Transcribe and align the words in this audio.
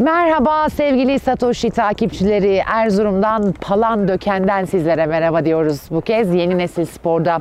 Merhaba 0.00 0.68
sevgili 0.70 1.18
Satoshi 1.18 1.70
takipçileri. 1.70 2.62
Erzurum'dan 2.74 3.52
Palan 3.52 4.08
Döken'den 4.08 4.64
sizlere 4.64 5.06
merhaba 5.06 5.44
diyoruz. 5.44 5.80
Bu 5.90 6.00
kez 6.00 6.34
yeni 6.34 6.58
nesil 6.58 6.84
sporda. 6.84 7.40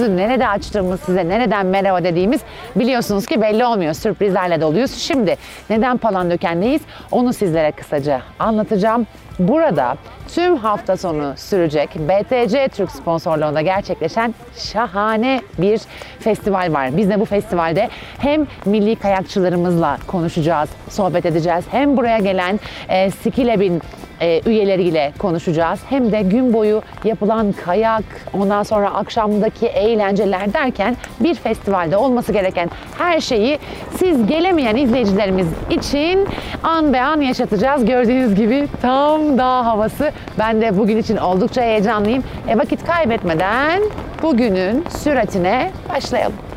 Gözümüzü 0.00 0.28
nerede 0.28 0.48
açtığımız 0.48 1.00
size 1.00 1.28
nereden 1.28 1.66
merhaba 1.66 2.04
dediğimiz 2.04 2.40
biliyorsunuz 2.76 3.26
ki 3.26 3.40
belli 3.40 3.64
olmuyor. 3.64 3.94
Sürprizlerle 3.94 4.60
doluyuz. 4.60 4.94
Şimdi 4.94 5.36
neden 5.70 5.96
Palandöken'deyiz 5.96 6.82
onu 7.10 7.32
sizlere 7.32 7.72
kısaca 7.72 8.22
anlatacağım. 8.38 9.06
Burada 9.38 9.96
tüm 10.34 10.56
hafta 10.56 10.96
sonu 10.96 11.34
sürecek 11.36 11.90
BTC 11.94 12.68
Türk 12.68 12.90
sponsorluğunda 12.90 13.60
gerçekleşen 13.60 14.34
şahane 14.56 15.40
bir 15.58 15.80
festival 16.20 16.72
var. 16.72 16.96
Biz 16.96 17.10
de 17.10 17.20
bu 17.20 17.24
festivalde 17.24 17.88
hem 18.18 18.46
milli 18.64 18.96
kayakçılarımızla 18.96 19.98
konuşacağız, 20.06 20.70
sohbet 20.88 21.26
edeceğiz. 21.26 21.64
Hem 21.70 21.96
buraya 21.96 22.18
gelen 22.18 22.60
e, 22.88 23.10
Skilab'in 23.10 23.82
e, 24.20 24.40
üyeleriyle 24.46 25.12
konuşacağız. 25.18 25.80
Hem 25.88 26.12
de 26.12 26.22
gün 26.22 26.52
boyu 26.52 26.82
yapılan 27.04 27.52
kayak, 27.52 28.02
ondan 28.32 28.62
sonra 28.62 28.94
akşamdaki 28.94 29.66
eğlenceler 29.66 30.52
derken 30.52 30.96
bir 31.20 31.34
festivalde 31.34 31.96
olması 31.96 32.32
gereken 32.32 32.70
her 32.98 33.20
şeyi 33.20 33.58
siz 33.96 34.26
gelemeyen 34.26 34.76
izleyicilerimiz 34.76 35.46
için 35.70 36.28
an 36.62 36.92
be 36.92 37.00
an 37.00 37.20
yaşatacağız. 37.20 37.84
Gördüğünüz 37.84 38.34
gibi 38.34 38.68
tam 38.82 39.38
dağ 39.38 39.66
havası. 39.66 40.12
Ben 40.38 40.60
de 40.60 40.78
bugün 40.78 40.96
için 40.96 41.16
oldukça 41.16 41.62
heyecanlıyım. 41.62 42.24
E 42.48 42.58
vakit 42.58 42.86
kaybetmeden 42.86 43.82
bugünün 44.22 44.84
süratine 44.88 45.70
başlayalım. 45.94 46.49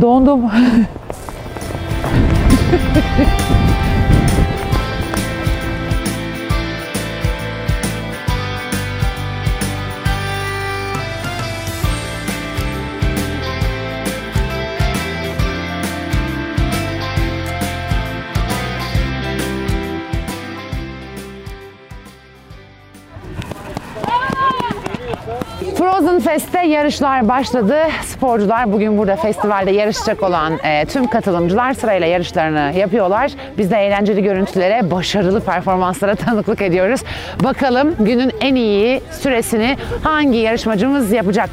Dondum. 0.00 0.50
yarışlar 26.68 27.28
başladı. 27.28 27.76
Sporcular 28.04 28.72
bugün 28.72 28.98
burada 28.98 29.16
festivalde 29.16 29.70
yarışacak 29.70 30.22
olan 30.22 30.58
e, 30.64 30.84
tüm 30.84 31.06
katılımcılar 31.06 31.72
sırayla 31.74 32.06
yarışlarını 32.06 32.78
yapıyorlar. 32.78 33.32
Biz 33.58 33.70
de 33.70 33.76
eğlenceli 33.76 34.22
görüntülere, 34.22 34.90
başarılı 34.90 35.40
performanslara 35.40 36.14
tanıklık 36.24 36.62
ediyoruz. 36.62 37.00
Bakalım 37.44 37.94
günün 38.00 38.32
en 38.40 38.54
iyi 38.54 39.00
süresini 39.20 39.76
hangi 40.02 40.38
yarışmacımız 40.38 41.12
yapacak? 41.12 41.50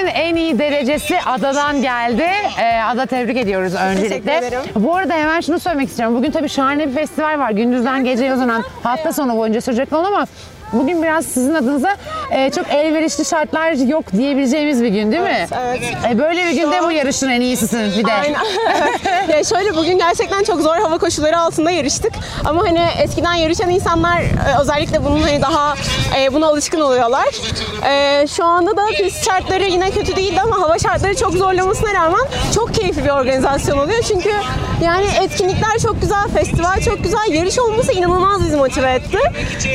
Günün 0.00 0.10
en 0.12 0.36
iyi 0.36 0.58
derecesi 0.58 1.20
Ada'dan 1.26 1.82
geldi. 1.82 2.26
Ee, 2.60 2.80
Ada 2.82 3.06
tebrik 3.06 3.36
ediyoruz 3.36 3.74
öncelikle. 3.74 4.40
Bu 4.76 4.96
arada 4.96 5.14
hemen 5.14 5.40
şunu 5.40 5.60
söylemek 5.60 5.88
istiyorum. 5.88 6.16
Bugün 6.16 6.30
tabii 6.30 6.48
şahane 6.48 6.88
bir 6.88 6.94
festival 6.94 7.38
var. 7.38 7.50
Gündüzden 7.50 8.04
geceye 8.04 8.34
uzanan 8.34 8.64
hafta 8.82 9.12
sonu 9.12 9.36
boyunca 9.36 9.60
sürecek 9.60 9.92
olan 9.92 10.04
ama 10.04 10.26
bugün 10.72 11.02
biraz 11.02 11.26
sizin 11.26 11.54
adınıza 11.54 11.96
e, 12.30 12.50
çok 12.50 12.68
elverişli 12.70 13.24
şartlar 13.24 13.72
yok 13.72 14.12
diyebileceğimiz 14.12 14.82
bir 14.82 14.88
gün 14.88 15.12
değil 15.12 15.22
mi? 15.22 15.46
evet. 15.64 15.80
E, 16.10 16.18
böyle 16.18 16.46
bir 16.46 16.50
günde 16.50 16.82
bu 16.82 16.92
yarışın 16.92 17.28
en 17.28 17.40
iyisisin 17.40 17.92
bir 17.98 18.04
de. 18.06 18.12
Aynen. 18.12 18.40
ya 19.36 19.44
şöyle 19.44 19.76
bugün 19.76 19.98
gerçekten 19.98 20.42
çok 20.44 20.60
zor 20.60 20.76
hava 20.76 20.98
koşulları 20.98 21.38
altında 21.38 21.70
yarıştık. 21.70 22.12
Ama 22.44 22.62
hani 22.62 22.80
eskiden 23.02 23.34
yarışan 23.34 23.70
insanlar 23.70 24.20
e, 24.20 24.60
özellikle 24.60 25.04
bunun 25.04 25.22
hani 25.22 25.42
daha 25.42 25.74
e, 26.18 26.32
buna 26.32 26.46
alışkın 26.46 26.80
oluyorlar. 26.80 27.28
E, 27.88 28.26
şu 28.26 28.44
anda 28.44 28.76
da 28.76 28.86
pist 28.86 29.24
şartları 29.24 29.64
yine 29.64 29.90
kötü 29.90 30.16
değildi 30.16 30.40
ama 30.40 30.60
hava 30.60 30.78
şartları 30.78 31.16
çok 31.16 31.32
zorlamasına 31.32 31.94
rağmen 31.94 32.20
çok 32.54 32.74
keyifli 32.74 33.04
bir 33.04 33.10
organizasyon 33.10 33.78
oluyor. 33.78 34.02
Çünkü 34.02 34.30
yani 34.84 35.06
etkinlikler 35.22 35.78
çok 35.82 36.00
güzel, 36.00 36.28
festival 36.34 36.80
çok 36.80 37.04
güzel, 37.04 37.32
yarış 37.32 37.58
olması 37.58 37.92
inanılmaz 37.92 38.44
bizi 38.44 38.56
motive 38.56 38.92
etti. 38.92 39.18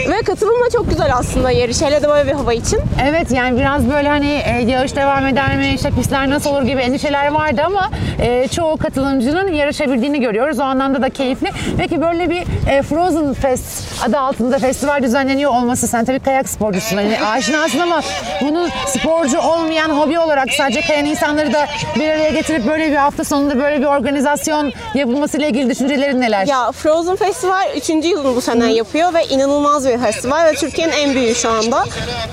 Ve 0.09 0.21
katılım 0.21 0.65
da 0.65 0.69
çok 0.69 0.89
güzel 0.89 1.15
aslında 1.15 1.51
yarış. 1.51 1.81
Hele 1.81 2.01
de 2.01 2.09
böyle 2.09 2.29
bir 2.29 2.33
hava 2.45 2.53
için. 2.53 2.79
Evet 3.03 3.31
yani 3.31 3.59
biraz 3.59 3.89
böyle 3.89 4.09
hani 4.09 4.41
e, 4.45 4.71
yağış 4.71 4.95
devam 4.95 5.25
eder 5.27 5.57
mi, 5.57 5.67
işte 5.75 5.89
pistler 5.91 6.29
nasıl 6.29 6.49
olur 6.49 6.63
gibi 6.63 6.81
endişeler 6.81 7.27
vardı 7.27 7.61
ama 7.65 7.89
e, 8.19 8.47
çoğu 8.47 8.77
katılımcının 8.77 9.53
yarışabildiğini 9.53 10.19
görüyoruz. 10.19 10.59
O 10.59 10.63
anlamda 10.63 11.01
da 11.01 11.09
keyifli. 11.09 11.51
Peki 11.77 12.01
böyle 12.01 12.29
bir 12.29 12.43
e, 12.69 12.81
Frozen 12.81 13.33
Fest 13.33 14.03
adı 14.07 14.19
altında 14.19 14.59
festival 14.59 15.03
düzenleniyor 15.03 15.51
olması 15.51 15.87
sen 15.87 16.05
tabii 16.05 16.19
kayak 16.19 16.49
sporcusun. 16.49 16.97
Hani 16.97 17.19
aşinasın 17.25 17.79
ama 17.79 18.01
bunu 18.41 18.67
sporcu 18.87 19.39
olmayan 19.39 19.89
hobi 19.89 20.19
olarak 20.19 20.51
sadece 20.57 20.81
kayan 20.81 21.05
insanları 21.05 21.53
da 21.53 21.67
bir 21.95 22.09
araya 22.09 22.29
getirip 22.29 22.67
böyle 22.67 22.91
bir 22.91 22.95
hafta 22.95 23.23
sonunda 23.23 23.57
böyle 23.57 23.79
bir 23.79 23.85
organizasyon 23.85 24.73
yapılmasıyla 24.93 25.47
ilgili 25.47 25.69
düşüncelerin 25.69 26.21
neler? 26.21 26.47
Ya 26.47 26.71
Frozen 26.71 27.15
Festival 27.15 27.75
3. 27.77 27.89
yılını 27.89 28.35
bu 28.35 28.41
sene 28.41 28.73
yapıyor 28.73 29.13
ve 29.13 29.25
inanılmaz 29.25 29.87
bir 29.87 29.97
festival 29.97 30.45
ve 30.45 30.53
Türkiye'nin 30.53 30.93
en 30.93 31.13
büyüğü 31.13 31.35
şu 31.35 31.49
anda. 31.49 31.83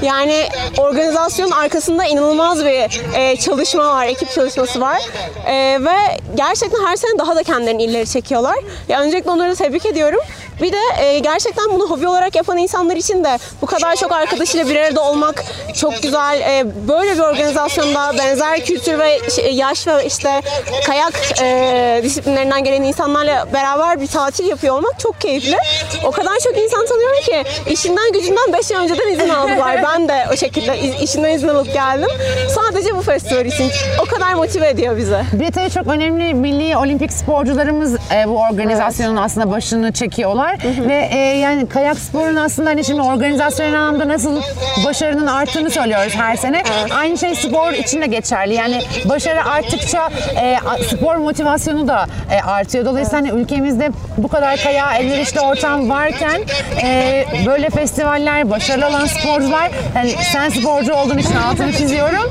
Yani 0.02 0.48
organizasyonun 0.78 1.50
arkasında 1.50 2.04
inanılmaz 2.04 2.64
bir 2.64 3.02
e, 3.14 3.36
çalışma 3.36 3.90
var, 3.90 4.06
ekip 4.06 4.30
çalışması 4.30 4.80
var. 4.80 5.02
E, 5.46 5.54
ve 5.80 6.18
gerçekten 6.34 6.86
her 6.86 6.96
sene 6.96 7.18
daha 7.18 7.36
da 7.36 7.42
kendilerini 7.42 7.82
ileri 7.84 8.06
çekiyorlar. 8.06 8.56
Ya 8.88 9.00
öncelikle 9.00 9.30
onları 9.30 9.54
tebrik 9.54 9.86
ediyorum. 9.86 10.20
Bir 10.62 10.72
de 10.72 11.04
e, 11.04 11.18
gerçekten 11.18 11.72
bunu 11.72 11.90
hobi 11.90 12.08
olarak 12.08 12.34
yapan 12.34 12.58
insanlar 12.58 12.96
için 12.96 13.24
de 13.24 13.38
bu 13.62 13.66
kadar 13.66 13.96
çok 13.96 14.12
arkadaşıyla 14.12 14.68
bir 14.68 14.76
arada 14.76 15.04
olmak 15.04 15.44
çok 15.74 16.02
güzel. 16.02 16.40
E, 16.40 16.88
böyle 16.88 17.14
bir 17.14 17.20
organizasyonda 17.20 18.12
benzer 18.18 18.64
kültür 18.64 18.98
ve 18.98 19.30
şey, 19.30 19.54
yaş 19.54 19.86
ve 19.86 20.06
işte 20.06 20.40
kayak 20.86 21.12
e, 21.42 22.00
disiplinlerinden 22.02 22.64
gelen 22.64 22.82
insanlarla 22.82 23.46
beraber 23.52 24.00
bir 24.00 24.06
tatil 24.06 24.46
yapıyor 24.46 24.76
olmak 24.76 24.98
çok 24.98 25.20
keyifli. 25.20 25.56
O 26.04 26.10
kadar 26.10 26.38
çok 26.44 26.58
insan 26.58 26.86
tanıyorum 26.86 27.20
ki 27.20 27.44
işinden 27.70 28.12
gücünden 28.12 28.52
5 28.52 28.72
ay 28.72 28.84
önceden 28.84 29.08
izin 29.08 29.28
aldılar. 29.28 29.82
Ben 29.82 30.08
de 30.08 30.26
o 30.32 30.36
şekilde 30.36 30.78
işinden 31.02 31.30
izin 31.30 31.48
alıp 31.48 31.72
geldim. 31.74 32.08
Sadece 32.54 32.96
bu 32.96 33.02
festival 33.02 33.46
için. 33.46 33.70
O 34.02 34.04
kadar 34.04 34.34
motive 34.34 34.68
ediyor 34.68 34.96
bizi. 34.96 35.16
Tabii 35.54 35.70
çok 35.70 35.86
önemli 35.86 36.34
milli 36.34 36.76
olimpik 36.76 37.12
sporcularımız 37.12 37.94
e, 37.94 38.28
bu 38.28 38.38
organizasyonun 38.38 39.16
aslında 39.16 39.50
başını 39.50 39.92
çekiyorlar 39.92 40.51
ve 40.88 41.08
e, 41.12 41.18
yani 41.18 41.68
kayak 41.68 41.98
sporunun 41.98 42.36
aslında 42.36 42.70
hani 42.70 42.84
şimdi 42.84 43.00
organizasyon 43.02 43.72
anlamda 43.72 44.08
nasıl 44.08 44.42
başarının 44.84 45.26
arttığını 45.26 45.70
söylüyoruz 45.70 46.14
her 46.14 46.36
sene. 46.36 46.62
Aynı 46.98 47.18
şey 47.18 47.34
spor 47.34 47.72
için 47.72 48.00
de 48.02 48.06
geçerli. 48.06 48.54
Yani 48.54 48.82
başarı 49.04 49.44
arttıkça 49.44 50.10
e, 50.42 50.56
spor 50.84 51.16
motivasyonu 51.16 51.88
da 51.88 52.06
e, 52.30 52.42
artıyor. 52.42 52.84
Dolayısıyla 52.84 53.18
hani 53.18 53.40
ülkemizde 53.40 53.90
bu 54.18 54.28
kadar 54.28 54.56
kaya 54.56 54.94
elverişli 54.94 55.40
ortam 55.40 55.90
varken 55.90 56.40
e, 56.82 57.24
böyle 57.46 57.70
festivaller, 57.70 58.50
başarılı 58.50 58.86
olan 58.86 59.06
sporcular 59.06 59.70
yani 59.96 60.14
sen 60.32 60.48
sporcu 60.48 60.94
olduğun 60.94 61.18
için 61.18 61.36
altını 61.36 61.72
çiziyorum. 61.72 62.30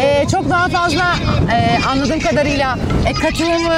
E, 0.00 0.28
çok 0.28 0.50
daha 0.50 0.68
fazla 0.68 1.14
e, 1.52 1.86
anladığım 1.88 2.20
kadarıyla 2.20 2.78
e, 3.06 3.12
katılımı 3.12 3.74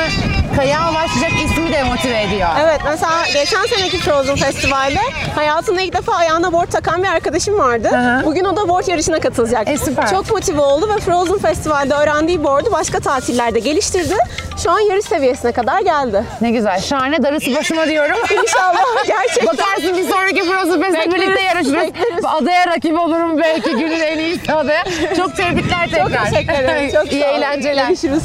kayağa 0.57 0.95
başlayacak 0.95 1.31
ismi 1.45 1.73
de 1.73 1.83
motive 1.83 2.23
ediyor. 2.23 2.49
Evet 2.65 2.81
mesela 2.85 3.13
geçen 3.35 3.67
seneki 3.67 3.99
Frozen 3.99 4.37
Festival'de 4.37 4.99
hayatında 5.35 5.81
ilk 5.81 5.93
defa 5.97 6.13
ayağına 6.15 6.53
board 6.53 6.69
takan 6.69 7.03
bir 7.03 7.09
arkadaşım 7.09 7.59
vardı. 7.59 7.89
hı. 7.89 8.27
Bugün 8.27 8.45
o 8.45 8.57
da 8.57 8.69
board 8.69 8.87
yarışına 8.87 9.21
katılacak. 9.21 9.69
E, 9.69 9.79
süper. 9.79 10.11
Çok 10.11 10.31
motive 10.31 10.61
oldu 10.61 10.89
ve 10.97 11.01
Frozen 11.01 11.39
Festival'de 11.39 11.95
öğrendiği 11.95 12.45
board'u 12.45 12.73
başka 12.73 13.01
tatillerde 13.01 13.59
geliştirdi. 13.59 14.17
Şu 14.63 14.71
an 14.71 14.79
yarış 14.81 15.05
seviyesine 15.05 15.53
kadar 15.53 15.81
geldi. 15.81 16.25
Ne 16.41 16.51
güzel. 16.51 16.81
Şahane 16.81 17.23
darısı 17.23 17.55
başıma 17.57 17.87
diyorum. 17.87 18.17
İnşallah 18.43 19.07
gerçekten. 19.07 19.47
Bakarsın 19.47 19.97
bir 19.97 20.09
sonraki 20.09 20.45
Frozen 20.45 20.83
Bekleriz, 20.83 21.15
birlikte 21.15 21.43
yarışırız. 21.43 21.75
bekleriz. 21.75 22.25
Adaya 22.25 22.67
rakip 22.67 22.99
olurum 22.99 23.39
belki 23.39 23.71
günün 23.71 24.01
en 24.01 24.19
iyisi 24.19 24.53
adaya. 24.53 24.85
Çok 25.17 25.37
tebrikler 25.37 25.91
tekrar. 25.91 26.09
Çok 26.09 26.31
teşekkür 26.31 26.53
ederim. 26.53 26.91
Çok 26.95 27.13
İyi 27.13 27.23
eğlenceler. 27.23 27.87
Görüşürüz. 27.87 28.23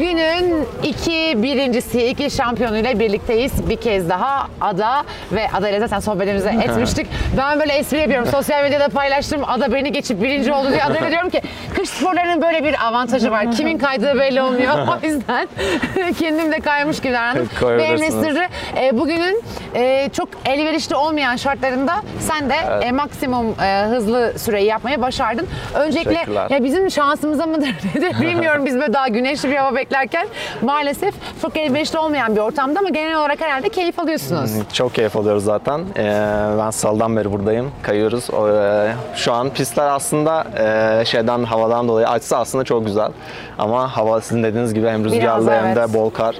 Bugünün 0.00 0.66
iki 0.82 1.42
birincisi, 1.42 2.06
iki 2.06 2.30
şampiyonuyla 2.30 3.00
birlikteyiz. 3.00 3.68
Bir 3.68 3.76
kez 3.76 4.08
daha 4.08 4.48
Ada 4.60 5.04
ve 5.32 5.46
Ada 5.52 5.68
ile 5.68 5.80
zaten 5.80 6.00
sohbetimizi 6.00 6.48
etmiştik. 6.64 7.06
Ben 7.36 7.60
böyle 7.60 7.72
espri 7.72 7.98
yapıyorum. 7.98 8.26
Sosyal 8.26 8.62
medyada 8.62 8.88
paylaştım. 8.88 9.40
Ada 9.46 9.72
beni 9.72 9.92
geçip 9.92 10.22
birinci 10.22 10.52
oldu 10.52 10.68
diye. 10.70 10.84
Ada'ya 10.84 11.10
diyorum 11.10 11.30
ki 11.30 11.42
kış 11.80 11.90
sporlarının 11.90 12.42
böyle 12.42 12.64
bir 12.64 12.86
avantajı 12.86 13.30
var. 13.30 13.52
Kimin 13.52 13.78
kaydığı 13.78 14.18
belli 14.18 14.42
olmuyor. 14.42 14.74
O 14.88 15.06
yüzden 15.06 15.48
kendim 16.18 16.52
de 16.52 16.60
kaymış 16.60 17.00
gibi 17.00 17.12
davrandım. 17.12 17.48
Ve. 17.62 17.82
Emre 17.82 18.10
Sırrı 18.10 18.46
e, 18.76 18.98
bugünün 18.98 19.42
e, 19.74 20.08
çok 20.12 20.28
elverişli 20.44 20.96
olmayan 20.96 21.36
şartlarında 21.36 21.92
sen 22.18 22.50
de 22.50 22.54
e, 22.54 22.92
maksimum 22.92 23.54
e, 23.62 23.84
hızlı 23.84 24.38
süreyi 24.38 24.66
yapmayı 24.66 25.02
başardın. 25.02 25.48
Öncelikle 25.74 26.26
ya 26.50 26.64
bizim 26.64 26.90
şansımıza 26.90 27.46
mıdır 27.46 27.68
nedir 27.94 28.20
bilmiyorum 28.20 28.66
biz 28.66 28.74
böyle 28.74 28.92
daha 28.92 29.08
güneşli 29.08 29.50
bir 29.50 29.56
hava 29.56 29.76
beklerken 29.76 30.28
maalesef 30.62 31.14
çok 31.42 31.56
elverişli 31.56 31.98
olmayan 31.98 32.36
bir 32.36 32.40
ortamda 32.40 32.78
ama 32.78 32.88
genel 32.88 33.16
olarak 33.18 33.40
herhalde 33.40 33.68
keyif 33.68 33.98
alıyorsunuz. 33.98 34.50
Çok 34.72 34.94
keyif 34.94 35.16
alıyoruz 35.16 35.44
zaten. 35.44 35.80
Ee, 35.96 36.02
ben 36.58 36.70
salıdan 36.70 37.16
beri 37.16 37.32
buradayım. 37.32 37.72
Kayıyoruz. 37.82 38.30
O, 38.30 38.48
e, 38.48 38.92
şu 39.14 39.32
an 39.32 39.50
pistler 39.50 39.86
aslında 39.86 40.44
e, 40.58 41.04
şeyden 41.04 41.44
havadan 41.70 41.88
dolayı 41.88 42.08
açısı 42.08 42.36
aslında 42.36 42.64
çok 42.64 42.86
güzel. 42.86 43.08
Ama 43.58 43.96
hava 43.96 44.20
sizin 44.20 44.42
dediğiniz 44.42 44.74
gibi 44.74 44.88
hem 44.88 45.04
rüzgarlı 45.04 45.50
hem 45.50 45.76
de 45.76 45.94
bol 45.94 46.10
kar. 46.10 46.36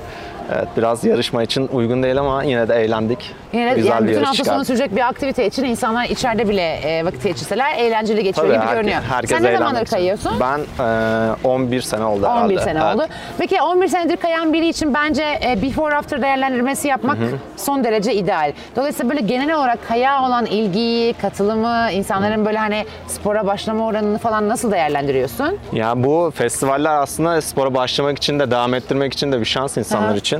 Evet, 0.54 0.68
biraz 0.76 1.04
yarışma 1.04 1.42
için 1.42 1.68
uygun 1.72 2.02
değil 2.02 2.18
ama 2.18 2.42
yine 2.42 2.68
de 2.68 2.74
eğlendik. 2.74 3.34
Yine 3.52 3.70
de 3.70 3.74
güzel 3.74 3.90
yani 3.90 4.06
bir 4.08 4.12
bütün 4.12 4.22
hafta 4.24 4.44
sonu 4.44 4.64
sürecek 4.64 4.96
bir 4.96 5.00
aktivite 5.08 5.46
için 5.46 5.64
insanlar 5.64 6.04
içeride 6.04 6.48
bile 6.48 6.62
e, 6.74 7.04
vakit 7.04 7.24
geçirseler 7.24 7.74
eğlenceli 7.78 8.24
geçiyor 8.24 8.46
Tabii, 8.46 8.56
gibi 8.56 8.64
herke- 8.66 8.74
görünüyor. 8.74 9.00
herkes 9.10 9.30
Sen 9.30 9.42
ne 9.42 9.56
zamandır 9.56 9.80
için. 9.82 9.90
kayıyorsun? 9.96 10.32
Ben 10.40 10.60
e, 10.84 11.48
11 11.48 11.80
sene 11.80 12.04
oldu 12.04 12.26
herhalde. 12.26 12.44
11 12.44 12.58
sene 12.58 12.80
Evet. 12.84 12.94
oldu. 12.96 13.06
Peki 13.38 13.62
11 13.62 13.88
senedir 13.88 14.16
kayan 14.16 14.52
biri 14.52 14.68
için 14.68 14.94
bence 14.94 15.22
e, 15.46 15.62
before 15.62 15.94
after 15.96 16.22
değerlendirmesi 16.22 16.88
yapmak 16.88 17.16
son 17.56 17.84
derece 17.84 18.14
ideal. 18.14 18.52
Dolayısıyla 18.76 19.10
böyle 19.10 19.20
genel 19.26 19.56
olarak 19.56 19.88
kaya 19.88 20.22
olan 20.22 20.46
ilgiyi, 20.46 21.12
katılımı, 21.12 21.90
insanların 21.92 22.44
böyle 22.46 22.58
hani 22.58 22.84
spora 23.06 23.46
başlama 23.46 23.86
oranını 23.86 24.18
falan 24.18 24.48
nasıl 24.48 24.72
değerlendiriyorsun? 24.72 25.58
Ya 25.72 26.04
bu 26.04 26.32
festivaller 26.34 26.94
aslında 26.94 27.40
spora 27.40 27.74
başlamak 27.74 28.16
için 28.18 28.38
de 28.38 28.50
devam 28.50 28.74
ettirmek 28.74 29.12
için 29.12 29.32
de 29.32 29.40
bir 29.40 29.44
şans 29.44 29.76
insanlar 29.76 30.08
Aha. 30.08 30.16
için. 30.16 30.39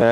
Ee, 0.00 0.04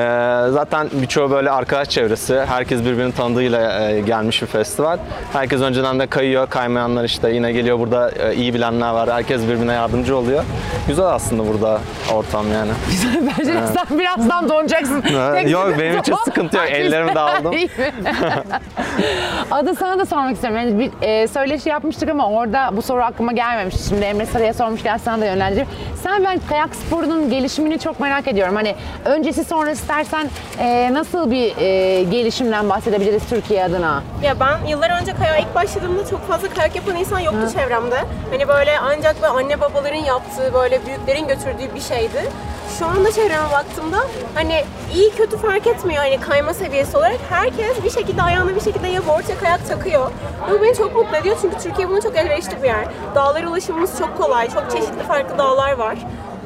zaten 0.49 0.87
birçoğu 0.93 1.31
böyle 1.31 1.51
arkadaş 1.51 1.89
çevresi, 1.89 2.39
herkes 2.47 2.85
birbirini 2.85 3.13
tanıdığıyla 3.13 3.89
e, 3.89 4.01
gelmiş 4.01 4.41
bir 4.41 4.47
festival. 4.47 4.97
Herkes 5.33 5.61
önceden 5.61 5.99
de 5.99 6.07
kayıyor, 6.07 6.49
kaymayanlar 6.49 7.03
işte 7.03 7.29
yine 7.31 7.51
geliyor 7.51 7.79
burada 7.79 8.11
e, 8.11 8.35
iyi 8.35 8.53
bilenler 8.53 8.89
var. 8.91 9.09
Herkes 9.09 9.41
birbirine 9.41 9.73
yardımcı 9.73 10.17
oluyor. 10.17 10.43
Güzel 10.87 11.05
aslında 11.05 11.47
burada 11.47 11.79
ortam 12.13 12.45
yani. 12.53 12.71
Bence 13.39 13.53
sen 13.53 13.99
birazdan 13.99 14.49
donacaksın. 14.49 15.03
Yok, 15.47 15.73
benim 15.79 15.99
için 15.99 16.15
sıkıntı 16.25 16.57
yok. 16.57 16.65
Ellerimi 16.71 17.15
de 17.15 17.19
aldım. 17.19 17.53
Adı 19.51 19.75
sana 19.75 19.99
da 19.99 20.05
sormak 20.05 20.33
istiyorum. 20.33 20.59
Yani 20.59 20.79
bir 20.79 21.07
e, 21.07 21.27
söyleşi 21.27 21.69
yapmıştık 21.69 22.09
ama 22.09 22.29
orada 22.29 22.69
bu 22.77 22.81
soru 22.81 23.01
aklıma 23.03 23.31
gelmemişti. 23.31 23.87
Şimdi 23.89 24.05
Emre 24.05 24.25
Sarı'ya 24.25 24.53
sormuşken 24.53 24.97
sana 24.97 25.21
da 25.21 25.25
yönlendireyim. 25.25 25.67
Sen 26.03 26.23
ben 26.23 26.39
kayak 26.49 26.75
sporunun 26.75 27.29
gelişimini 27.29 27.79
çok 27.79 27.99
merak 27.99 28.27
ediyorum. 28.27 28.55
Hani 28.55 28.75
öncesi 29.05 29.43
istersen 29.71 30.29
e, 30.59 30.93
nasıl 30.93 31.31
bir 31.31 31.57
e, 31.57 32.03
gelişimden 32.03 32.69
bahsedebiliriz 32.69 33.23
Türkiye 33.29 33.63
adına? 33.63 34.03
Ya 34.23 34.39
ben 34.39 34.65
yıllar 34.67 35.01
önce 35.01 35.13
kayağa 35.13 35.37
ilk 35.37 35.55
başladığımda 35.55 36.05
çok 36.09 36.27
fazla 36.27 36.49
kayak 36.49 36.75
yapan 36.75 36.95
insan 36.95 37.19
yoktu 37.19 37.47
çevremde. 37.53 37.99
Hani 38.31 38.47
böyle 38.47 38.79
ancak 38.79 39.21
ve 39.21 39.27
anne 39.27 39.61
babaların 39.61 40.03
yaptığı 40.05 40.53
böyle 40.53 40.85
büyüklerin 40.85 41.27
götürdüğü 41.27 41.75
bir 41.75 41.81
şeydi. 41.81 42.21
Şu 42.79 42.85
anda 42.85 43.11
çevreme 43.11 43.51
baktığımda 43.51 43.97
hani 44.35 44.63
iyi 44.95 45.11
kötü 45.11 45.37
fark 45.37 45.67
etmiyor 45.67 46.03
hani 46.03 46.19
kayma 46.19 46.53
seviyesi 46.53 46.97
olarak 46.97 47.17
herkes 47.29 47.83
bir 47.83 47.89
şekilde 47.89 48.21
ayağına 48.21 48.55
bir 48.55 48.61
şekilde 48.61 48.87
ya 48.87 49.07
board 49.07 49.29
ya 49.29 49.39
kayak 49.39 49.67
takıyor. 49.67 50.11
Bu 50.51 50.61
beni 50.61 50.75
çok 50.75 50.95
mutlu 50.95 51.17
ediyor 51.17 51.37
çünkü 51.41 51.57
Türkiye 51.57 51.89
buna 51.89 52.01
çok 52.01 52.17
elverişli 52.17 52.63
bir 52.63 52.67
yer. 52.67 52.85
Dağlara 53.15 53.49
ulaşımımız 53.49 53.97
çok 53.99 54.17
kolay, 54.17 54.49
çok 54.49 54.71
çeşitli 54.71 55.03
farklı 55.07 55.37
dağlar 55.37 55.71
var. 55.71 55.97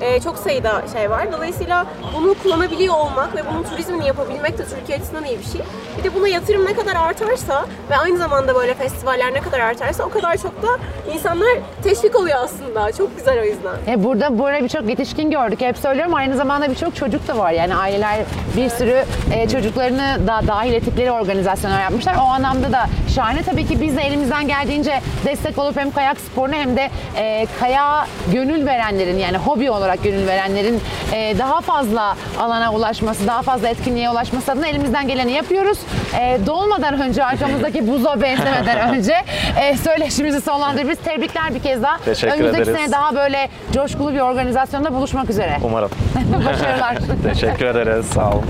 Ee, 0.01 0.19
çok 0.19 0.37
sayıda 0.37 0.81
şey 0.93 1.09
var. 1.09 1.31
Dolayısıyla 1.31 1.85
bunu 2.17 2.33
kullanabiliyor 2.43 2.95
olmak 2.95 3.35
ve 3.35 3.39
bunun 3.51 3.63
turizmini 3.63 4.07
yapabilmek 4.07 4.57
de 4.57 4.65
Türkiye 4.65 4.97
açısından 4.97 5.25
iyi 5.25 5.39
bir 5.39 5.43
şey. 5.43 5.61
Bir 5.97 6.03
de 6.03 6.15
buna 6.15 6.27
yatırım 6.27 6.65
ne 6.65 6.73
kadar 6.73 6.95
artarsa 6.95 7.65
ve 7.89 7.97
aynı 7.97 8.17
zamanda 8.17 8.55
böyle 8.55 8.73
festivaller 8.73 9.33
ne 9.33 9.41
kadar 9.41 9.59
artarsa 9.59 10.03
o 10.03 10.09
kadar 10.09 10.37
çok 10.37 10.63
da 10.63 10.67
insanlar 11.13 11.49
teşvik 11.83 12.15
oluyor 12.15 12.37
aslında. 12.43 12.91
Çok 12.91 13.17
güzel 13.17 13.39
o 13.39 13.43
yüzden. 13.43 13.75
E 13.87 14.03
burada 14.03 14.39
böyle 14.39 14.63
birçok 14.63 14.89
yetişkin 14.89 15.31
gördük. 15.31 15.61
Hep 15.61 15.77
söylüyorum 15.77 16.13
aynı 16.15 16.37
zamanda 16.37 16.69
birçok 16.69 16.95
çocuk 16.95 17.27
da 17.27 17.37
var. 17.37 17.51
Yani 17.51 17.75
aileler 17.75 18.19
bir 18.57 18.69
sürü 18.69 19.03
e, 19.33 19.49
çocuklarını 19.49 20.27
da 20.27 20.41
dahil 20.47 20.73
ettikleri 20.73 21.11
organizasyonlar 21.11 21.81
yapmışlar. 21.81 22.15
O 22.15 22.21
anlamda 22.21 22.71
da 22.71 22.85
şahane. 23.15 23.43
Tabii 23.43 23.67
ki 23.67 23.81
biz 23.81 23.97
de 23.97 24.01
elimizden 24.01 24.47
geldiğince 24.47 25.01
destek 25.25 25.57
olup 25.57 25.77
hem 25.77 25.91
kayak 25.91 26.19
sporunu 26.19 26.55
hem 26.55 26.77
de 26.77 26.89
e, 27.17 27.47
kaya 27.59 28.07
gönül 28.33 28.65
verenlerin 28.65 29.17
yani 29.19 29.37
hobi 29.37 29.71
olarak 29.71 29.84
gönül 30.03 30.27
verenlerin 30.27 30.81
e, 31.13 31.39
daha 31.39 31.61
fazla 31.61 32.15
alana 32.39 32.73
ulaşması, 32.73 33.27
daha 33.27 33.41
fazla 33.41 33.67
etkinliğe 33.67 34.09
ulaşması 34.09 34.51
adına 34.51 34.67
elimizden 34.67 35.07
geleni 35.07 35.31
yapıyoruz. 35.31 35.77
E, 36.19 36.39
dolmadan 36.45 37.01
önce 37.01 37.25
arkamızdaki 37.25 37.87
buza 37.87 38.21
benzemeden 38.21 38.89
önce 38.95 39.15
e, 39.61 39.77
söyleşimizi 39.77 40.41
sonlandırıyoruz. 40.41 40.97
Biz 40.97 41.05
tebrikler 41.05 41.55
bir 41.55 41.59
kez 41.59 41.83
daha. 41.83 41.97
Teşekkür 41.97 42.33
Önümüzdeki 42.35 42.63
ederiz. 42.63 42.77
sene 42.79 42.91
daha 42.91 43.15
böyle 43.15 43.49
coşkulu 43.73 44.13
bir 44.13 44.19
organizasyonda 44.19 44.93
buluşmak 44.93 45.29
üzere. 45.29 45.57
Umarım. 45.63 45.89
Başarılar. 46.45 46.97
Teşekkür 47.33 47.65
ederiz. 47.65 48.05
Sağ 48.05 48.29
olun. 48.31 48.43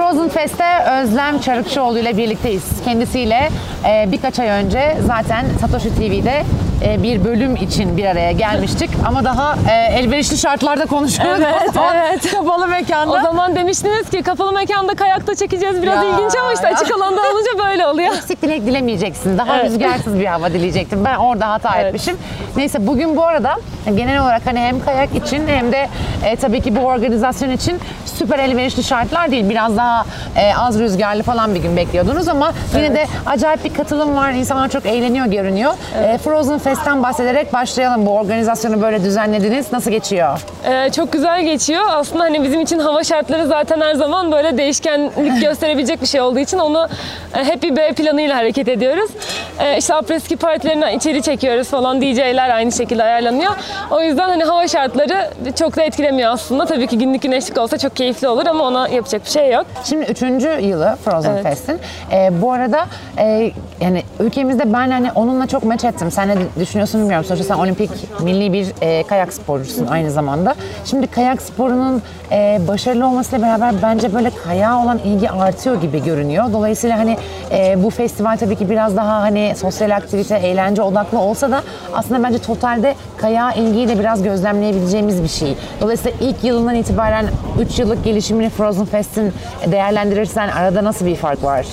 Frozen 0.00 0.28
Fest'te 0.28 0.84
Özlem 1.02 1.40
Çarıkçıoğlu 1.40 1.98
ile 1.98 2.16
birlikteyiz. 2.16 2.64
Kendisiyle 2.84 3.48
e, 3.88 4.12
birkaç 4.12 4.38
ay 4.38 4.48
önce 4.48 4.96
zaten 5.06 5.46
Satoshi 5.60 5.94
TV'de 5.94 6.44
bir 6.80 7.24
bölüm 7.24 7.56
için 7.56 7.96
bir 7.96 8.04
araya 8.04 8.32
gelmiştik. 8.32 8.90
Ama 9.06 9.24
daha 9.24 9.56
e, 9.70 9.72
elverişli 9.98 10.38
şartlarda 10.38 10.86
konuşuyoruz. 10.86 11.40
Evet, 11.44 11.70
evet. 11.94 12.30
Kapalı 12.30 12.68
mekanda. 12.68 13.12
O 13.12 13.20
zaman 13.20 13.56
demiştiniz 13.56 14.10
ki 14.10 14.22
kapalı 14.22 14.52
mekanda 14.52 14.94
kayakta 14.94 15.34
çekeceğiz 15.34 15.82
biraz 15.82 16.04
Ya, 16.04 16.10
ilginç 16.10 16.32
ama 16.42 16.52
işte 16.52 16.66
ya. 16.66 16.74
açık 16.74 16.96
alanda 16.96 17.20
olunca 17.20 17.68
böyle 17.68 17.86
oluyor. 17.86 18.14
Eksik 18.16 18.42
dilek 18.42 18.66
dilemeyeceksin. 18.66 19.38
Daha 19.38 19.56
Evet. 19.56 19.70
rüzgarsız 19.70 20.18
bir 20.20 20.26
hava 20.26 20.50
dileyecektim. 20.52 21.04
Ben 21.04 21.14
orada 21.16 21.48
hata 21.48 21.70
Evet. 21.76 21.86
etmişim. 21.86 22.16
Neyse 22.56 22.86
bugün 22.86 23.16
bu 23.16 23.24
arada 23.24 23.54
genel 23.96 24.22
olarak 24.22 24.42
hani 24.46 24.58
hem 24.60 24.84
kayak 24.84 25.14
için 25.14 25.48
hem 25.48 25.72
de 25.72 25.88
e, 26.24 26.36
tabii 26.36 26.60
ki 26.60 26.76
bu 26.76 26.80
organizasyon 26.80 27.50
için 27.50 27.80
süper 28.18 28.38
elverişli 28.38 28.82
şartlar 28.84 29.30
değil. 29.30 29.48
Biraz 29.48 29.76
daha 29.76 30.04
e, 30.36 30.54
az 30.54 30.78
rüzgarlı 30.78 31.22
falan 31.22 31.54
bir 31.54 31.60
gün 31.62 31.76
bekliyordunuz 31.76 32.28
ama 32.28 32.52
yine 32.76 32.94
de 32.94 33.06
acayip 33.26 33.64
bir 33.64 33.74
katılım 33.74 34.16
var. 34.16 34.30
İnsanlar 34.30 34.68
çok 34.68 34.86
eğleniyor 34.86 35.26
görünüyor. 35.26 35.72
E, 36.04 36.18
Frozen 36.18 36.58
Fest'ten 36.70 37.02
bahsederek 37.02 37.52
başlayalım. 37.52 38.06
Bu 38.06 38.10
organizasyonu 38.10 38.82
böyle 38.82 39.04
düzenlediniz. 39.04 39.72
Nasıl 39.72 39.90
geçiyor? 39.90 40.40
Ee, 40.64 40.90
çok 40.90 41.12
güzel 41.12 41.42
geçiyor. 41.44 41.82
Aslında 41.88 42.24
hani 42.24 42.44
bizim 42.44 42.60
için 42.60 42.78
hava 42.78 43.04
şartları 43.04 43.46
zaten 43.46 43.80
her 43.80 43.94
zaman 43.94 44.32
böyle 44.32 44.58
değişkenlik 44.58 45.40
gösterebilecek 45.42 46.02
bir 46.02 46.06
şey 46.06 46.20
olduğu 46.20 46.38
için 46.38 46.58
onu 46.58 46.88
e, 47.34 47.44
hep 47.44 47.62
bir 47.62 47.76
B 47.76 47.92
planıyla 47.92 48.36
hareket 48.36 48.68
ediyoruz. 48.68 49.10
Ee, 49.58 49.78
işte 49.78 49.94
apreski 49.94 50.36
partilerinden 50.36 50.96
içeri 50.96 51.22
çekiyoruz 51.22 51.68
falan. 51.68 52.00
DJ'ler 52.00 52.50
aynı 52.54 52.72
şekilde 52.72 53.04
ayarlanıyor. 53.04 53.52
O 53.90 54.02
yüzden 54.02 54.28
hani 54.28 54.44
hava 54.44 54.68
şartları 54.68 55.30
çok 55.58 55.76
da 55.76 55.82
etkilemiyor 55.82 56.32
aslında. 56.32 56.66
Tabii 56.66 56.86
ki 56.86 56.98
günlük 56.98 57.22
güneşlik 57.22 57.58
olsa 57.58 57.78
çok 57.78 57.96
keyifli 57.96 58.28
olur 58.28 58.46
ama 58.46 58.64
ona 58.64 58.88
yapacak 58.88 59.24
bir 59.24 59.30
şey 59.30 59.52
yok. 59.52 59.66
Şimdi 59.84 60.04
üçüncü 60.04 60.48
yılı 60.48 60.96
Frozen 61.04 61.30
Evet. 61.30 61.42
Fest'in. 61.42 61.78
Ee, 62.12 62.30
bu 62.42 62.52
arada 62.52 62.86
e, 63.18 63.52
yani 63.80 64.02
ülkemizde 64.20 64.72
ben 64.72 64.90
hani 64.90 65.12
onunla 65.12 65.46
çok 65.46 65.64
meç 65.64 65.84
ettim. 65.84 66.10
Sen 66.10 66.28
ne 66.28 66.34
düşünüyorsun 66.60 67.00
bilmiyorum. 67.00 67.24
Sonuçta 67.24 67.54
sen 67.54 67.62
olimpik 67.62 67.90
milli 68.20 68.52
bir 68.52 68.66
e, 68.80 69.02
kayak 69.02 69.32
sporcusun 69.32 69.86
aynı 69.86 70.10
zamanda. 70.10 70.54
Şimdi 70.84 71.06
kayak 71.06 71.42
sporunun 71.42 72.02
e, 72.32 72.60
başarılı 72.68 73.06
olmasıyla 73.06 73.46
beraber 73.46 73.74
bence 73.82 74.14
böyle 74.14 74.30
kayağa 74.30 74.84
olan 74.84 74.98
ilgi 74.98 75.30
artıyor 75.30 75.80
gibi 75.80 76.04
görünüyor. 76.04 76.52
Dolayısıyla 76.52 76.98
hani 76.98 77.16
e, 77.50 77.82
bu 77.82 77.90
festival 77.90 78.36
tabii 78.36 78.56
ki 78.56 78.70
biraz 78.70 78.96
daha 78.96 79.22
hani 79.22 79.52
sosyal 79.56 79.96
aktivite, 79.96 80.36
eğlence 80.36 80.82
odaklı 80.82 81.18
olsa 81.18 81.50
da 81.50 81.62
aslında 81.94 82.22
bence 82.22 82.38
totalde 82.38 82.94
kayağa 83.16 83.52
ilgiyi 83.52 83.88
de 83.88 83.98
biraz 83.98 84.22
gözlemleyebileceğimiz 84.22 85.22
bir 85.22 85.28
şey. 85.28 85.54
Dolayısıyla 85.80 86.18
ilk 86.20 86.44
yılından 86.44 86.74
itibaren 86.74 87.26
3 87.60 87.78
yıllık 87.78 88.04
gelişimini 88.04 88.50
Frozen 88.50 88.84
Fest'in 88.84 89.32
değerlendirirsen 89.66 90.48
arada 90.48 90.84
nasıl 90.84 91.06
bir 91.06 91.16
fark 91.16 91.44
var? 91.44 91.66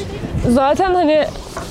Zaten 0.47 0.93
hani 0.93 1.25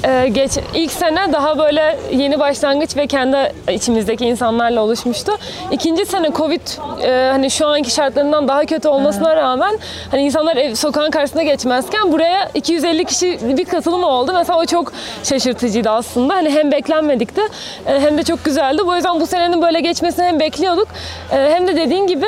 e, 0.04 0.28
geç 0.28 0.50
ilk 0.74 0.92
sene 0.92 1.32
daha 1.32 1.58
böyle 1.58 1.98
yeni 2.12 2.38
başlangıç 2.38 2.96
ve 2.96 3.06
kendi 3.06 3.52
içimizdeki 3.72 4.26
insanlarla 4.26 4.80
oluşmuştu. 4.80 5.32
İkinci 5.70 6.06
sene 6.06 6.30
Covid 6.32 6.60
e, 7.02 7.28
hani 7.32 7.50
şu 7.50 7.66
anki 7.66 7.90
şartlarından 7.90 8.48
daha 8.48 8.64
kötü 8.64 8.88
olmasına 8.88 9.36
rağmen 9.36 9.78
hani 10.10 10.22
insanlar 10.22 10.56
ev, 10.56 10.74
sokağın 10.74 11.10
karşısına 11.10 11.42
geçmezken 11.42 12.12
buraya 12.12 12.50
250 12.54 13.04
kişi 13.04 13.38
bir 13.56 13.64
katılım 13.64 14.04
oldu. 14.04 14.32
Mesela 14.34 14.58
o 14.58 14.66
çok 14.66 14.92
şaşırtıcıydı 15.24 15.90
aslında. 15.90 16.34
Hani 16.34 16.50
hem 16.50 16.72
beklenmedikti 16.72 17.40
e, 17.86 18.00
hem 18.00 18.18
de 18.18 18.22
çok 18.22 18.44
güzeldi. 18.44 18.82
Bu 18.86 18.94
yüzden 18.94 19.20
bu 19.20 19.26
senenin 19.26 19.62
böyle 19.62 19.80
geçmesini 19.80 20.24
hem 20.24 20.40
bekliyorduk 20.40 20.88
e, 21.32 21.36
hem 21.36 21.66
de 21.66 21.76
dediğin 21.76 22.06
gibi 22.06 22.26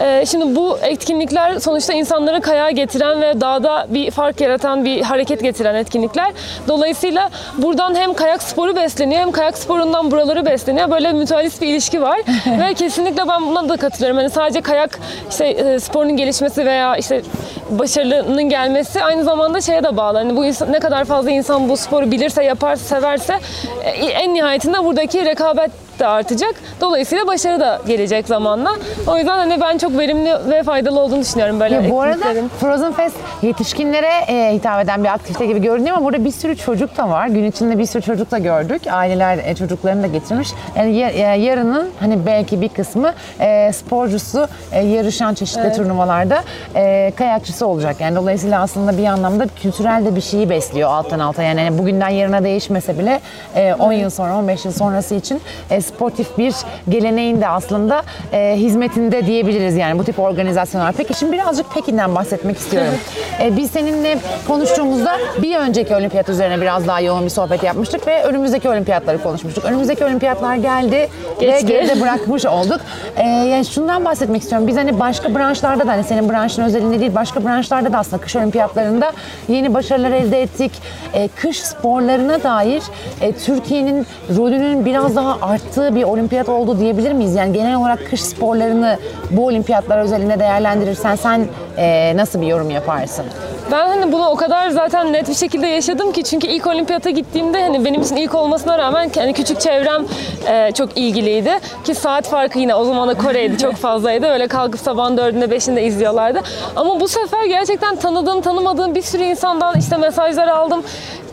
e, 0.00 0.26
şimdi 0.26 0.56
bu 0.56 0.78
etkinlikler 0.82 1.58
sonuçta 1.58 1.92
insanları 1.92 2.40
kayağa 2.40 2.70
getiren 2.70 3.22
ve 3.22 3.40
dağda 3.40 3.86
bir 3.88 4.10
fark 4.10 4.40
yaratan 4.40 4.84
bir 4.84 5.02
hareket 5.02 5.42
getiren 5.42 5.74
etkinlikler. 5.86 6.32
Dolayısıyla 6.68 7.30
buradan 7.58 7.94
hem 7.94 8.14
kayak 8.14 8.42
sporu 8.42 8.76
besleniyor 8.76 9.20
hem 9.20 9.32
kayak 9.32 9.58
sporundan 9.58 10.10
buraları 10.10 10.46
besleniyor. 10.46 10.90
Böyle 10.90 11.12
mütualist 11.12 11.62
bir 11.62 11.66
ilişki 11.66 12.02
var 12.02 12.20
ve 12.60 12.74
kesinlikle 12.74 13.28
ben 13.28 13.46
buna 13.46 13.68
da 13.68 13.76
katılıyorum. 13.76 14.16
Hani 14.16 14.30
sadece 14.30 14.60
kayak 14.60 14.98
işte 15.30 15.46
e, 15.46 15.80
sporunun 15.80 16.16
gelişmesi 16.16 16.66
veya 16.66 16.96
işte 16.96 17.22
başarının 17.70 18.48
gelmesi 18.48 19.02
aynı 19.02 19.24
zamanda 19.24 19.60
şeye 19.60 19.84
de 19.84 19.96
bağlı. 19.96 20.18
Hani 20.18 20.36
bu 20.36 20.44
insan, 20.44 20.72
ne 20.72 20.78
kadar 20.78 21.04
fazla 21.04 21.30
insan 21.30 21.68
bu 21.68 21.76
sporu 21.76 22.10
bilirse, 22.10 22.44
yaparsa, 22.44 22.84
severse 22.84 23.38
e, 23.84 23.90
en 23.90 24.34
nihayetinde 24.34 24.84
buradaki 24.84 25.24
rekabet 25.24 25.70
de 25.98 26.06
artacak. 26.06 26.54
Dolayısıyla 26.80 27.26
başarı 27.26 27.60
da 27.60 27.80
gelecek 27.86 28.26
zamanla. 28.28 28.70
O 29.06 29.16
yüzden 29.16 29.36
hani 29.38 29.60
ben 29.60 29.78
çok 29.78 29.98
verimli 29.98 30.30
ve 30.50 30.62
faydalı 30.62 31.00
olduğunu 31.00 31.20
düşünüyorum 31.20 31.60
böyle 31.60 31.74
Ya 31.74 31.90
bu 31.90 32.00
arada. 32.00 32.24
Frozen 32.60 32.92
Fest 32.92 33.16
yetişkinlere 33.42 34.08
e, 34.28 34.54
hitap 34.54 34.84
eden 34.84 35.04
bir 35.04 35.08
aktivite 35.08 35.46
gibi 35.46 35.62
görünüyor 35.62 35.96
ama 35.96 36.06
burada 36.06 36.24
bir 36.24 36.30
sürü 36.32 36.56
çocuk 36.56 36.96
da 36.96 37.10
var. 37.10 37.26
Gün 37.26 37.44
içinde 37.44 37.78
bir 37.78 37.86
sürü 37.86 38.02
çocuk 38.02 38.30
da 38.30 38.38
gördük. 38.38 38.82
Aileler 38.92 39.38
e, 39.44 39.54
çocuklarını 39.54 40.02
da 40.02 40.06
getirmiş. 40.06 40.48
Yani 40.76 40.94
ya- 40.96 41.10
ya- 41.10 41.34
yarının 41.34 41.88
hani 42.00 42.26
belki 42.26 42.60
bir 42.60 42.68
kısmı 42.68 43.12
e, 43.40 43.72
sporcusu 43.72 44.48
e, 44.72 44.80
yarışan 44.84 45.34
çeşitli 45.34 45.72
turnuvalarda 45.72 46.42
e, 46.76 47.12
kayakçısı 47.16 47.66
olacak. 47.66 47.96
Yani 48.00 48.16
dolayısıyla 48.16 48.60
aslında 48.62 48.98
bir 48.98 49.04
anlamda 49.06 49.46
kültürel 49.62 50.04
de 50.04 50.16
bir 50.16 50.20
şeyi 50.20 50.50
besliyor 50.50 50.90
alttan 50.90 51.18
alta. 51.18 51.42
Yani 51.42 51.60
hani 51.60 51.78
bugünden 51.78 52.08
yarına 52.08 52.44
değişmese 52.44 52.98
bile 52.98 53.20
e, 53.54 53.74
10 53.74 53.92
yıl 53.92 54.10
sonra 54.10 54.36
15 54.36 54.64
yıl 54.64 54.72
sonrası 54.72 55.14
için 55.14 55.40
e, 55.70 55.80
sportif 55.86 56.38
bir 56.38 56.54
geleneğin 56.88 57.40
de 57.40 57.48
aslında 57.48 58.02
e, 58.32 58.54
hizmetinde 58.56 59.26
diyebiliriz 59.26 59.76
yani 59.76 59.98
bu 59.98 60.04
tip 60.04 60.18
organizasyonlar. 60.18 60.92
Peki 60.92 61.14
şimdi 61.14 61.32
birazcık 61.32 61.74
Pekin'den 61.74 62.14
bahsetmek 62.14 62.58
istiyorum. 62.58 62.94
E, 63.42 63.56
biz 63.56 63.70
seninle 63.70 64.18
konuştuğumuzda 64.48 65.16
bir 65.42 65.56
önceki 65.56 65.96
olimpiyat 65.96 66.28
üzerine 66.28 66.60
biraz 66.60 66.86
daha 66.86 67.00
yoğun 67.00 67.24
bir 67.24 67.30
sohbet 67.30 67.62
yapmıştık 67.62 68.06
ve 68.06 68.22
önümüzdeki 68.24 68.68
olimpiyatları 68.68 69.22
konuşmuştuk. 69.22 69.64
Önümüzdeki 69.64 70.04
olimpiyatlar 70.04 70.56
geldi 70.56 71.08
ve 71.40 71.46
Geçti. 71.46 71.66
geride 71.66 72.00
bırakmış 72.00 72.46
olduk. 72.46 72.80
E, 73.16 73.28
yani 73.28 73.64
şundan 73.64 74.04
bahsetmek 74.04 74.42
istiyorum. 74.42 74.66
Biz 74.66 74.76
hani 74.76 75.00
başka 75.00 75.34
branşlarda 75.34 75.86
da 75.86 75.92
hani 75.92 76.04
senin 76.04 76.30
branşın 76.30 76.62
özelinde 76.62 77.00
değil 77.00 77.14
başka 77.14 77.44
branşlarda 77.44 77.92
da 77.92 77.98
aslında 77.98 78.22
kış 78.22 78.36
olimpiyatlarında 78.36 79.12
yeni 79.48 79.74
başarılar 79.74 80.10
elde 80.10 80.42
ettik. 80.42 80.72
E, 81.14 81.28
kış 81.28 81.62
sporlarına 81.62 82.42
dair 82.42 82.82
e, 83.20 83.32
Türkiye'nin 83.32 84.06
rolünün 84.36 84.84
biraz 84.84 85.16
daha 85.16 85.38
arttığı 85.76 85.94
bir 85.94 86.02
olimpiyat 86.02 86.48
oldu 86.48 86.78
diyebilir 86.78 87.12
miyiz? 87.12 87.34
Yani 87.34 87.52
genel 87.52 87.76
olarak 87.76 88.10
kış 88.10 88.22
sporlarını 88.22 88.98
bu 89.30 89.46
olimpiyatlar 89.46 89.98
özelinde 89.98 90.38
değerlendirirsen 90.38 91.16
sen 91.16 91.46
e, 91.76 92.16
nasıl 92.16 92.40
bir 92.40 92.46
yorum 92.46 92.70
yaparsın? 92.70 93.24
Ben 93.72 93.88
hani 93.88 94.12
bunu 94.12 94.28
o 94.28 94.36
kadar 94.36 94.70
zaten 94.70 95.12
net 95.12 95.28
bir 95.28 95.34
şekilde 95.34 95.66
yaşadım 95.66 96.12
ki 96.12 96.24
çünkü 96.24 96.46
ilk 96.46 96.66
olimpiyata 96.66 97.10
gittiğimde 97.10 97.62
hani 97.62 97.84
benim 97.84 98.02
için 98.02 98.16
ilk 98.16 98.34
olmasına 98.34 98.78
rağmen 98.78 99.10
hani 99.16 99.32
küçük 99.32 99.60
çevrem 99.60 100.04
e, 100.48 100.72
çok 100.72 100.98
ilgiliydi 100.98 101.50
ki 101.84 101.94
saat 101.94 102.28
farkı 102.28 102.58
yine 102.58 102.74
o 102.74 102.84
zaman 102.84 103.08
da 103.08 103.14
Kore'ydi 103.14 103.58
çok 103.58 103.74
fazlaydı 103.74 104.26
öyle 104.26 104.48
kalkıp 104.48 104.80
sabahın 104.80 105.16
dördünde 105.16 105.50
beşinde 105.50 105.84
izliyorlardı 105.84 106.40
ama 106.76 107.00
bu 107.00 107.08
sefer 107.08 107.44
gerçekten 107.44 107.96
tanıdığım 107.96 108.40
tanımadığım 108.40 108.94
bir 108.94 109.02
sürü 109.02 109.22
insandan 109.22 109.78
işte 109.78 109.96
mesajlar 109.96 110.48
aldım 110.48 110.82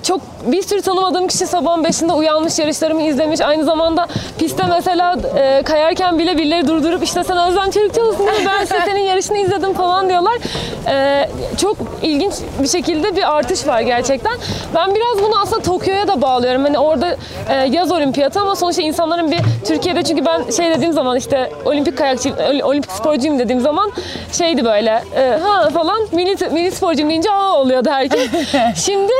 çok 0.03 0.21
bir 0.45 0.61
sürü 0.61 0.81
tanımadığım 0.81 1.27
kişi 1.27 1.45
sabahın 1.47 1.83
beşinde 1.83 2.13
uyanmış 2.13 2.59
yarışlarımı 2.59 3.01
izlemiş. 3.01 3.41
Aynı 3.41 3.63
zamanda 3.63 4.07
pistte 4.39 4.63
mesela 4.69 5.15
e, 5.37 5.63
kayarken 5.63 6.19
bile 6.19 6.37
birileri 6.37 6.67
durdurup 6.67 7.03
işte 7.03 7.23
sen 7.23 7.37
Özlem 7.37 7.71
Çelikçalısın 7.71 8.27
değil 8.27 8.39
mi? 8.39 8.49
Ben 8.59 8.65
size 8.65 8.81
senin 8.85 8.99
yarışını 8.99 9.37
izledim 9.37 9.73
falan 9.73 10.09
diyorlar. 10.09 10.33
E, 10.87 11.29
çok 11.57 11.77
ilginç 12.01 12.33
bir 12.63 12.67
şekilde 12.67 13.15
bir 13.15 13.35
artış 13.37 13.67
var 13.67 13.81
gerçekten. 13.81 14.33
Ben 14.75 14.95
biraz 14.95 15.23
bunu 15.23 15.41
aslında 15.41 15.61
Tokyo'ya 15.61 16.07
da 16.07 16.21
bağlıyorum. 16.21 16.63
Hani 16.63 16.79
orada 16.79 17.15
e, 17.49 17.53
yaz 17.55 17.91
olimpiyatı 17.91 18.39
ama 18.39 18.55
sonuçta 18.55 18.81
insanların 18.81 19.31
bir 19.31 19.39
Türkiye'de 19.67 20.03
çünkü 20.03 20.25
ben 20.25 20.51
şey 20.51 20.69
dediğim 20.69 20.93
zaman 20.93 21.17
işte 21.17 21.49
olimpik 21.65 21.97
kayakçı, 21.97 22.29
ol- 22.29 22.69
olimpik 22.69 22.91
sporcuyum 22.91 23.39
dediğim 23.39 23.61
zaman 23.61 23.91
şeydi 24.31 24.65
böyle 24.65 25.03
e, 25.15 25.37
ha 25.43 25.69
falan 25.69 25.99
milli, 26.11 26.49
milli 26.49 26.71
sporcuyum 26.71 27.09
deyince 27.09 27.31
aa 27.31 27.53
oluyordu 27.59 27.89
herkes. 27.91 28.27
Şimdi 28.85 29.13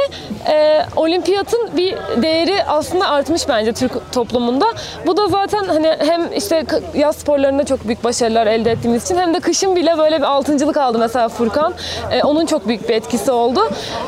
e, 0.51 0.81
olimpiyatın 1.13 1.69
bir 1.77 1.97
değeri 2.21 2.63
aslında 2.63 3.09
artmış 3.09 3.49
bence 3.49 3.73
Türk 3.73 4.11
toplumunda. 4.11 4.65
Bu 5.07 5.17
da 5.17 5.27
zaten 5.27 5.63
hani 5.63 5.95
hem 5.99 6.33
işte 6.35 6.65
yaz 6.93 7.15
sporlarında 7.15 7.65
çok 7.65 7.87
büyük 7.87 8.03
başarılar 8.03 8.47
elde 8.47 8.71
ettiğimiz 8.71 9.03
için 9.03 9.17
hem 9.17 9.33
de 9.33 9.39
kışın 9.39 9.75
bile 9.75 9.97
böyle 9.97 10.17
bir 10.17 10.23
altıncılık 10.23 10.77
aldı 10.77 10.99
mesela 10.99 11.29
Furkan. 11.29 11.73
E, 12.11 12.23
onun 12.23 12.45
çok 12.45 12.67
büyük 12.67 12.89
bir 12.89 12.93
etkisi 12.93 13.31
oldu. 13.31 13.59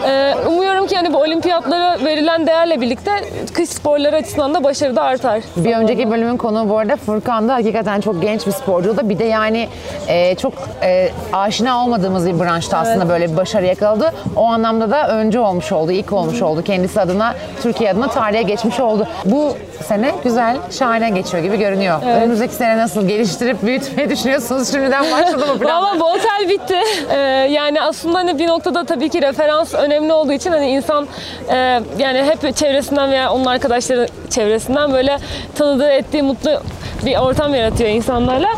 E, 0.07 0.35
umuyorum 0.47 0.87
ki 0.87 0.95
hani 0.95 1.13
bu 1.13 1.17
olimpiyatlara 1.17 1.97
verilen 2.05 2.47
değerle 2.47 2.81
birlikte 2.81 3.11
kış 3.53 3.69
sporları 3.69 4.15
açısından 4.15 4.53
da 4.53 4.63
başarı 4.63 4.95
da 4.95 5.03
artar. 5.03 5.41
Bir 5.55 5.75
önceki 5.75 6.11
bölümün 6.11 6.37
konuğu 6.37 6.69
bu 6.69 6.77
arada 6.77 6.95
Furkan 6.95 7.49
da 7.49 7.53
hakikaten 7.53 8.01
çok 8.01 8.21
genç 8.21 8.47
bir 8.47 8.51
sporcu 8.51 8.97
da 8.97 9.09
bir 9.09 9.19
de 9.19 9.23
yani 9.23 9.67
e, 10.07 10.35
çok 10.35 10.53
e, 10.83 11.09
aşina 11.33 11.83
olmadığımız 11.83 12.27
bir 12.27 12.39
branşta 12.39 12.77
aslında 12.77 13.09
böyle 13.09 13.31
bir 13.31 13.37
başarı 13.37 13.65
yakaladı. 13.65 14.13
O 14.35 14.45
anlamda 14.45 14.91
da 14.91 15.07
öncü 15.07 15.39
olmuş 15.39 15.71
oldu, 15.71 15.91
ilk 15.91 16.13
olmuş 16.13 16.41
oldu. 16.41 16.63
Kendisi 16.63 16.94
adına, 16.97 17.35
Türkiye 17.63 17.91
adına 17.91 18.07
tarihe 18.07 18.41
geçmiş 18.41 18.79
oldu. 18.79 19.07
Bu 19.25 19.57
sene 19.87 20.11
güzel, 20.23 20.57
şahane 20.71 21.09
geçiyor 21.09 21.43
gibi 21.43 21.57
görünüyor. 21.57 22.01
Önümüzdeki 22.03 22.53
sene 22.53 22.77
nasıl 22.77 23.07
geliştirip 23.07 23.63
büyütmeyi 23.63 24.09
düşünüyorsunuz? 24.15 24.71
Şimdiden 24.71 25.11
başladı 25.11 25.47
mı 25.47 25.59
planlar? 25.59 25.81
Valla 25.81 25.99
bu 25.99 26.05
otel 26.05 26.49
bitti. 26.49 26.77
Ee, 27.09 27.17
yani 27.51 27.81
aslında 27.81 28.17
hani 28.17 28.39
bir 28.39 28.47
noktada 28.47 28.83
tabii 28.83 29.09
ki 29.09 29.21
referans 29.21 29.73
önemli 29.73 30.13
olduğu 30.13 30.33
için 30.33 30.51
hani 30.51 30.69
insan 30.69 31.07
e, 31.49 31.55
yani 31.97 32.23
hep 32.23 32.55
çevresinden 32.55 33.11
veya 33.11 33.31
onun 33.31 33.45
arkadaşları 33.45 34.07
çevresinden 34.29 34.93
böyle 34.93 35.17
tanıdığı 35.55 35.89
ettiği 35.89 36.23
mutlu 36.23 36.61
bir 37.05 37.17
ortam 37.17 37.55
yaratıyor 37.55 37.89
insanlarla. 37.89 38.49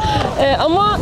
Ee, 0.42 0.56
ama 0.60 1.00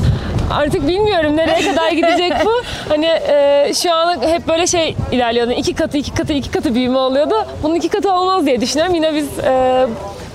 artık 0.52 0.88
bilmiyorum 0.88 1.38
nereye 1.38 1.72
kadar 1.72 1.92
gidecek 1.92 2.34
bu. 2.46 2.52
Hani 2.90 3.06
e, 3.06 3.72
şu 3.84 3.94
an 3.94 4.22
hep 4.22 4.48
böyle 4.48 4.68
şey 4.68 4.96
ilerliyordu. 5.12 5.52
iki 5.52 5.74
katı, 5.74 5.98
iki 5.98 6.14
katı, 6.14 6.34
iki 6.34 6.52
katı 6.52 6.76
büyüme 6.76 6.98
oluyordu. 6.98 7.36
Bunun 7.64 7.76
iki 7.76 7.90
katı 7.90 8.14
olmaz 8.14 8.46
diye 8.46 8.62
düşünüyorum. 8.62 8.96
Yine 8.96 9.16
biz 9.16 9.40
e, 9.40 9.86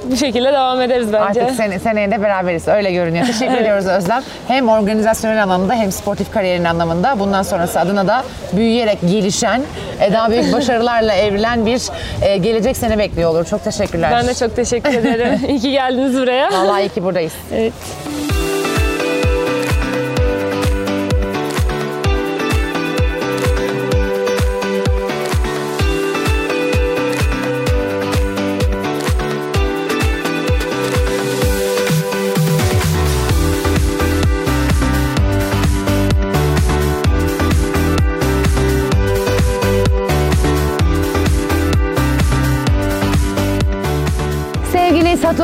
bu 0.04 0.16
şekilde 0.16 0.52
devam 0.52 0.80
ederiz 0.80 1.12
bence. 1.12 1.42
Artık 1.42 1.56
sene, 1.56 1.78
seneye 1.78 2.10
de 2.10 2.22
beraberiz. 2.22 2.68
Öyle 2.68 2.92
görünüyor. 2.92 3.26
Teşekkür 3.26 3.54
ediyoruz 3.60 3.86
Özlem. 3.86 4.22
Hem 4.48 4.68
organizasyonel 4.68 5.42
anlamda 5.42 5.74
hem 5.74 5.92
sportif 5.92 6.32
kariyerin 6.32 6.64
anlamında 6.64 7.18
bundan 7.18 7.42
sonrası 7.42 7.80
adına 7.80 8.06
da 8.08 8.24
büyüyerek 8.52 8.98
gelişen, 9.00 9.62
daha 10.12 10.30
büyük 10.30 10.52
başarılarla 10.52 11.14
evrilen 11.14 11.66
bir 11.66 11.82
e, 12.22 12.36
gelecek 12.36 12.76
seni 12.76 12.98
bekliyor 12.98 13.30
olur. 13.30 13.44
Çok 13.44 13.64
teşekkürler. 13.64 14.10
Ben 14.12 14.26
de 14.26 14.34
çok 14.34 14.56
teşekkür 14.56 14.94
ederim. 14.94 15.40
İyi 15.48 15.60
ki 15.60 15.70
geldiniz 15.70 16.14
buraya. 16.20 16.52
Vallahi 16.52 16.82
iyi 16.82 16.88
ki 16.88 17.04
buradayız. 17.04 17.32
Evet. 17.54 17.72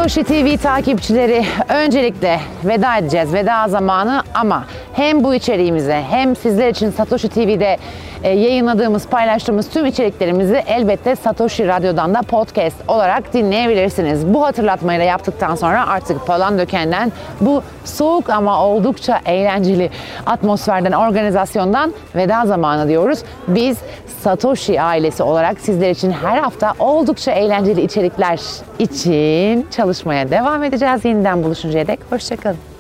Satoshi 0.07 0.25
TV 0.25 0.63
takipçileri, 0.63 1.45
öncelikle 1.69 2.41
veda 2.65 2.97
edeceğiz. 2.97 3.33
Veda 3.33 3.69
zamanı 3.69 4.23
ama 4.35 4.65
hem 4.93 5.25
bu 5.25 5.35
içeriğimize 5.35 6.03
hem 6.11 6.37
sizler 6.37 6.69
için 6.69 6.91
Satoshi 6.91 7.29
TV'de 7.29 7.79
yayınladığımız, 8.28 9.06
paylaştığımız 9.06 9.71
tüm 9.71 9.87
içeriklerimizi 9.87 10.62
elbette 10.66 11.16
Satoshi 11.16 11.68
Radyo'dan 11.68 12.14
da 12.14 12.23
podcast 12.23 12.76
olarak 12.88 13.33
dinleyebilirsiniz. 13.33 14.35
Bu 14.35 14.45
hatırlatmayı 14.45 15.00
da 15.00 15.04
yaptıktan 15.04 15.54
sonra 15.54 15.88
artık 15.88 16.26
Palandöken'den 16.26 17.12
bu 17.40 17.62
soğuk 17.85 18.30
ama 18.30 18.66
oldukça 18.66 19.21
eğlenceli 19.26 19.90
atmosferden, 20.26 20.92
organizasyondan 20.92 21.95
veda 22.14 22.47
zamanı 22.47 22.88
diyoruz. 22.88 23.18
Biz 23.49 23.78
Satoshi 24.23 24.83
ailesi 24.83 25.23
olarak 25.23 25.61
sizler 25.61 25.90
için 25.90 26.11
her 26.11 26.38
hafta 26.38 26.73
oldukça 26.78 27.33
eğlenceli 27.33 27.83
içerikler 27.83 28.40
için 28.78 29.66
çalışmaya 29.71 30.30
devam 30.30 30.64
edeceğiz. 30.64 31.04
Yeniden 31.04 31.45
buluşuncaya 31.45 31.87
dek 31.87 32.00
hoşçakalın. 32.11 32.75